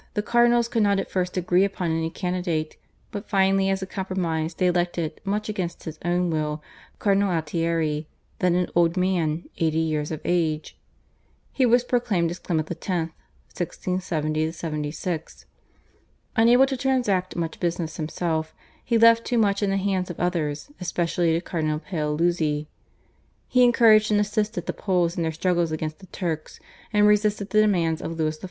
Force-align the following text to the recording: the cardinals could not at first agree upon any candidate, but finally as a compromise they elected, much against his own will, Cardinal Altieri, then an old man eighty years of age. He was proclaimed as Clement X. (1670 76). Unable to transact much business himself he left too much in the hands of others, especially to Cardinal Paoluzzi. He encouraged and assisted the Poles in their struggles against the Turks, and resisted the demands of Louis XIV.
the 0.15 0.23
cardinals 0.23 0.67
could 0.67 0.81
not 0.81 0.99
at 0.99 1.11
first 1.11 1.37
agree 1.37 1.63
upon 1.63 1.91
any 1.91 2.09
candidate, 2.09 2.75
but 3.11 3.29
finally 3.29 3.69
as 3.69 3.83
a 3.83 3.85
compromise 3.85 4.55
they 4.55 4.65
elected, 4.65 5.21
much 5.23 5.47
against 5.47 5.83
his 5.83 5.99
own 6.03 6.31
will, 6.31 6.59
Cardinal 6.97 7.29
Altieri, 7.31 8.07
then 8.39 8.55
an 8.55 8.67
old 8.73 8.97
man 8.97 9.43
eighty 9.59 9.77
years 9.77 10.09
of 10.09 10.19
age. 10.25 10.75
He 11.53 11.67
was 11.67 11.83
proclaimed 11.83 12.31
as 12.31 12.39
Clement 12.39 12.71
X. 12.71 12.87
(1670 12.89 14.49
76). 14.51 15.45
Unable 16.35 16.65
to 16.65 16.75
transact 16.77 17.35
much 17.35 17.59
business 17.59 17.97
himself 17.97 18.55
he 18.83 18.97
left 18.97 19.23
too 19.23 19.37
much 19.37 19.61
in 19.61 19.69
the 19.69 19.77
hands 19.77 20.09
of 20.09 20.19
others, 20.19 20.71
especially 20.81 21.31
to 21.33 21.41
Cardinal 21.41 21.77
Paoluzzi. 21.77 22.65
He 23.47 23.63
encouraged 23.63 24.09
and 24.11 24.19
assisted 24.19 24.65
the 24.65 24.73
Poles 24.73 25.15
in 25.15 25.21
their 25.21 25.31
struggles 25.31 25.71
against 25.71 25.99
the 25.99 26.07
Turks, 26.07 26.59
and 26.91 27.05
resisted 27.05 27.51
the 27.51 27.61
demands 27.61 28.01
of 28.01 28.13
Louis 28.17 28.39
XIV. 28.39 28.39